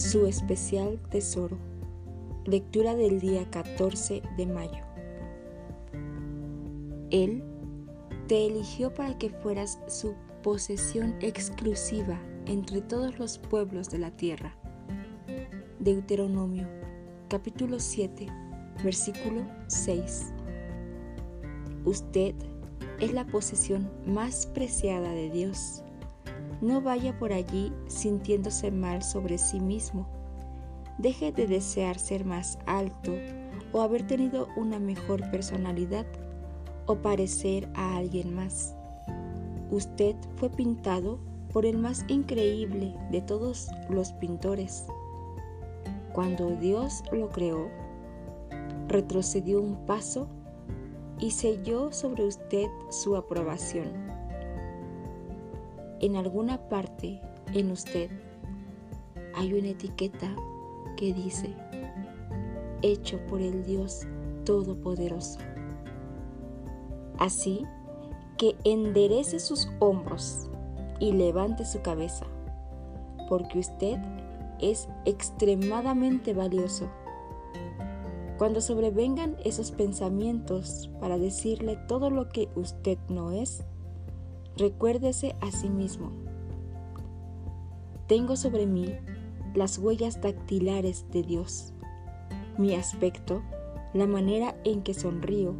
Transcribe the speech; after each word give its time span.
su 0.00 0.26
especial 0.26 0.98
tesoro. 1.10 1.58
Lectura 2.46 2.94
del 2.94 3.20
día 3.20 3.48
14 3.50 4.22
de 4.36 4.46
mayo. 4.46 4.82
Él 7.10 7.44
te 8.26 8.46
eligió 8.46 8.94
para 8.94 9.18
que 9.18 9.28
fueras 9.28 9.78
su 9.88 10.14
posesión 10.42 11.16
exclusiva 11.20 12.18
entre 12.46 12.80
todos 12.80 13.18
los 13.18 13.38
pueblos 13.38 13.90
de 13.90 13.98
la 13.98 14.10
tierra. 14.10 14.56
Deuteronomio 15.78 16.66
capítulo 17.28 17.78
7 17.78 18.26
versículo 18.82 19.46
6. 19.66 20.32
Usted 21.84 22.34
es 23.00 23.12
la 23.12 23.26
posesión 23.26 23.90
más 24.06 24.46
preciada 24.46 25.10
de 25.12 25.30
Dios. 25.30 25.84
No 26.60 26.80
vaya 26.80 27.18
por 27.18 27.32
allí 27.32 27.72
sintiéndose 27.86 28.70
mal 28.70 29.02
sobre 29.02 29.38
sí 29.38 29.60
mismo. 29.60 30.06
Deje 30.98 31.32
de 31.32 31.46
desear 31.46 31.98
ser 31.98 32.24
más 32.24 32.58
alto 32.66 33.12
o 33.72 33.80
haber 33.80 34.06
tenido 34.06 34.48
una 34.56 34.78
mejor 34.78 35.30
personalidad 35.30 36.06
o 36.86 36.96
parecer 36.96 37.68
a 37.74 37.96
alguien 37.96 38.34
más. 38.34 38.74
Usted 39.70 40.16
fue 40.36 40.50
pintado 40.50 41.18
por 41.52 41.64
el 41.64 41.78
más 41.78 42.04
increíble 42.08 42.94
de 43.10 43.22
todos 43.22 43.68
los 43.88 44.12
pintores. 44.12 44.86
Cuando 46.12 46.50
Dios 46.56 47.02
lo 47.12 47.30
creó, 47.30 47.68
retrocedió 48.88 49.62
un 49.62 49.86
paso 49.86 50.28
y 51.18 51.30
selló 51.30 51.92
sobre 51.92 52.24
usted 52.24 52.66
su 52.88 53.16
aprobación. 53.16 54.19
En 56.00 56.16
alguna 56.16 56.68
parte 56.68 57.20
en 57.52 57.70
usted 57.70 58.10
hay 59.34 59.52
una 59.52 59.68
etiqueta 59.68 60.34
que 60.96 61.12
dice, 61.12 61.54
hecho 62.82 63.18
por 63.26 63.40
el 63.40 63.64
Dios 63.64 64.06
Todopoderoso. 64.44 65.38
Así 67.18 67.64
que 68.38 68.56
enderece 68.64 69.38
sus 69.38 69.68
hombros 69.78 70.48
y 70.98 71.12
levante 71.12 71.64
su 71.64 71.82
cabeza, 71.82 72.26
porque 73.28 73.58
usted 73.58 73.98
es 74.58 74.88
extremadamente 75.04 76.32
valioso 76.34 76.88
cuando 78.40 78.62
sobrevengan 78.62 79.36
esos 79.44 79.70
pensamientos 79.70 80.88
para 80.98 81.18
decirle 81.18 81.76
todo 81.86 82.08
lo 82.08 82.30
que 82.30 82.48
usted 82.54 82.96
no 83.10 83.32
es, 83.32 83.64
recuérdese 84.60 85.34
a 85.40 85.50
sí 85.50 85.70
mismo. 85.70 86.12
Tengo 88.06 88.36
sobre 88.36 88.66
mí 88.66 88.94
las 89.54 89.78
huellas 89.78 90.20
dactilares 90.20 91.06
de 91.10 91.22
Dios, 91.22 91.72
mi 92.58 92.74
aspecto, 92.74 93.42
la 93.94 94.06
manera 94.06 94.54
en 94.64 94.82
que 94.82 94.94
sonrío, 94.94 95.54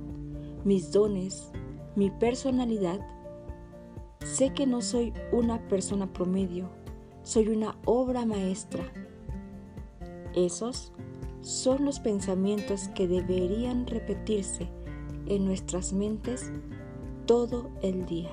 mis 0.65 0.93
dones, 0.93 1.51
mi 1.97 2.11
personalidad. 2.11 3.01
Sé 4.21 4.53
que 4.53 4.67
no 4.67 4.83
soy 4.83 5.15
una 5.33 5.67
persona 5.67 6.13
promedio, 6.13 6.69
soy 7.23 7.49
una 7.49 7.77
obra 7.87 8.27
maestra. 8.27 8.85
Esos 10.35 10.93
son 11.41 11.87
los 11.87 12.01
pensamientos 12.01 12.89
que 12.89 13.09
deberían 13.09 13.87
repetirse 13.87 14.69
en 15.27 15.47
nuestras 15.47 15.95
mentes 15.95 16.53
todo 17.25 17.71
el 17.83 18.05
día. 18.05 18.31